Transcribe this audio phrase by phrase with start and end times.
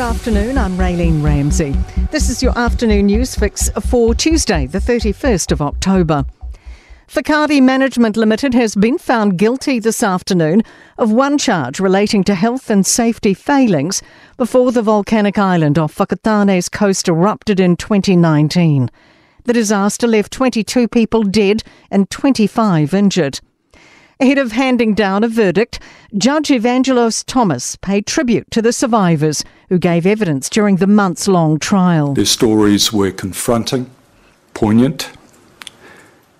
[0.00, 1.76] Good afternoon, I'm Raylene Ramsey.
[2.10, 6.24] This is your afternoon news fix for Tuesday, the 31st of October.
[7.08, 10.62] Whakaari Management Limited has been found guilty this afternoon
[10.96, 14.02] of one charge relating to health and safety failings
[14.38, 18.90] before the volcanic island off Whakatane's coast erupted in 2019.
[19.44, 23.40] The disaster left 22 people dead and 25 injured.
[24.20, 25.80] Ahead of handing down a verdict,
[26.14, 31.58] Judge Evangelos Thomas paid tribute to the survivors who gave evidence during the months long
[31.58, 32.12] trial.
[32.12, 33.90] Their stories were confronting,
[34.52, 35.10] poignant,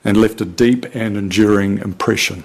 [0.04, 2.44] and left a deep and enduring impression.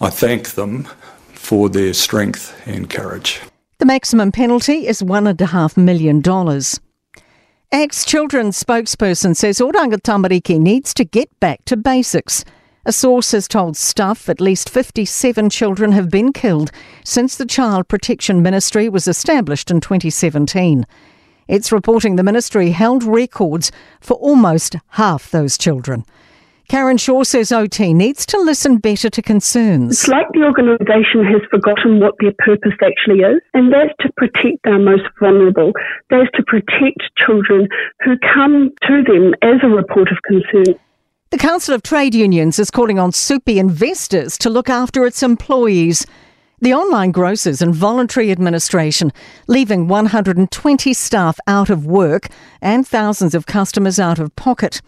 [0.00, 0.88] I thank them
[1.34, 3.42] for their strength and courage.
[3.76, 6.22] The maximum penalty is $1.5 million.
[7.70, 12.42] Ex Children's spokesperson says Oranga Tamariki needs to get back to basics.
[12.84, 16.72] A source has told Stuff at least 57 children have been killed
[17.04, 20.84] since the Child Protection Ministry was established in 2017.
[21.46, 26.04] It's reporting the ministry held records for almost half those children.
[26.68, 29.92] Karen Shaw says OT needs to listen better to concerns.
[29.92, 34.66] It's like the organisation has forgotten what their purpose actually is, and that's to protect
[34.66, 35.70] our most vulnerable.
[36.10, 37.68] That's to protect children
[38.04, 40.80] who come to them as a report of concern.
[41.32, 46.06] The Council of Trade Unions is calling on Supie investors to look after its employees.
[46.60, 49.14] The online grocers and voluntary administration
[49.46, 52.28] leaving 120 staff out of work
[52.60, 54.82] and thousands of customers out of pocket.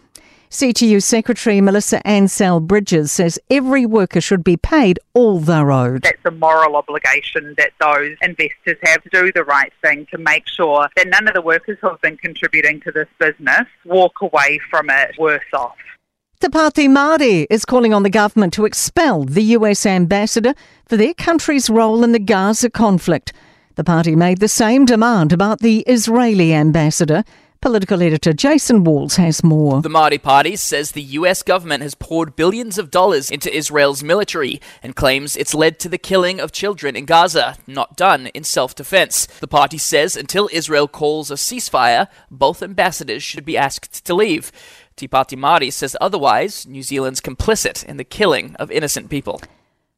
[0.51, 6.03] CTU Secretary Melissa Ansell Bridges says every worker should be paid all they're owed.
[6.03, 10.47] That's a moral obligation that those investors have to do the right thing to make
[10.47, 14.59] sure that none of the workers who have been contributing to this business walk away
[14.69, 15.75] from it worse off.
[16.41, 20.53] Te Pāti Māori is calling on the government to expel the US ambassador
[20.85, 23.31] for their country's role in the Gaza conflict.
[23.75, 27.23] The party made the same demand about the Israeli ambassador.
[27.61, 29.81] Political editor Jason Walls has more.
[29.81, 34.61] The Māori Party says the US government has poured billions of dollars into Israel's military
[34.83, 38.75] and claims it's led to the killing of children in Gaza, not done in self
[38.75, 39.25] defense.
[39.25, 44.51] The party says until Israel calls a ceasefire, both ambassadors should be asked to leave.
[44.97, 49.41] Te Pāti says otherwise, New Zealand's complicit in the killing of innocent people.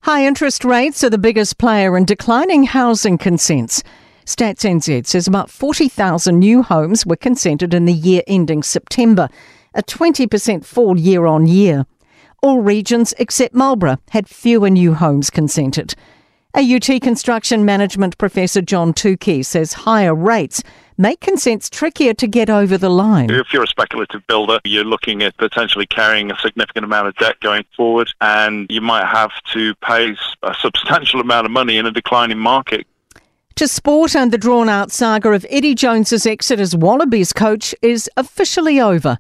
[0.02, 3.84] High interest rates are the biggest player in declining housing consents.
[4.26, 9.30] Stats NZ says about 40,000 new homes were consented in the year ending September,
[9.76, 11.86] a 20% fall year on year.
[12.42, 15.94] All regions except Marlborough had fewer new homes consented.
[16.56, 20.64] AUT construction management professor John Tookey says higher rates
[20.98, 23.30] make consents trickier to get over the line.
[23.30, 27.40] If you're a speculative builder, you're looking at potentially carrying a significant amount of debt
[27.42, 31.92] going forward, and you might have to pay a substantial amount of money in a
[31.92, 32.88] declining market.
[33.56, 38.10] To sport and the drawn out saga of Eddie Jones's exit as Wallabies coach is
[38.16, 39.18] officially over.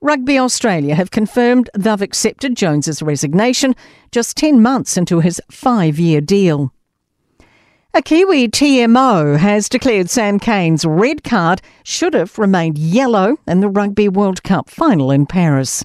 [0.00, 3.74] Rugby Australia have confirmed they've accepted Jones's resignation
[4.10, 6.73] just 10 months into his five year deal.
[7.96, 13.68] A Kiwi TMO has declared Sam Cane's red card should have remained yellow in the
[13.68, 15.84] Rugby World Cup final in Paris.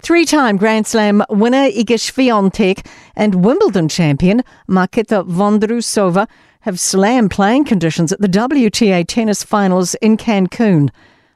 [0.00, 2.86] Three time Grand Slam winner Iga Swiatek
[3.16, 6.28] and Wimbledon champion Marketa Vondrousova
[6.60, 10.88] have slammed playing conditions at the WTA tennis finals in Cancun.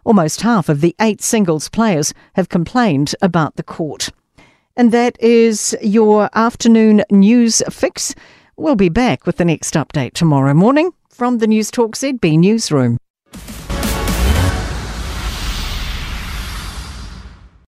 [0.04, 4.10] Almost half of the eight singles players have complained about the court.
[4.76, 8.14] And that is your afternoon news fix.
[8.58, 12.96] We'll be back with the next update tomorrow morning from the Newstalk ZB newsroom.